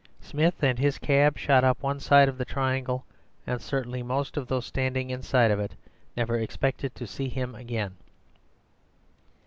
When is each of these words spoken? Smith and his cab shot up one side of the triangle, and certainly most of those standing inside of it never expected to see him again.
Smith 0.19 0.63
and 0.63 0.79
his 0.79 0.97
cab 0.97 1.37
shot 1.37 1.63
up 1.63 1.83
one 1.83 1.99
side 1.99 2.27
of 2.27 2.39
the 2.39 2.43
triangle, 2.43 3.05
and 3.45 3.61
certainly 3.61 4.01
most 4.01 4.35
of 4.35 4.47
those 4.47 4.65
standing 4.65 5.11
inside 5.11 5.51
of 5.51 5.59
it 5.59 5.75
never 6.17 6.39
expected 6.39 6.95
to 6.95 7.05
see 7.05 7.29
him 7.29 7.53
again. 7.53 7.95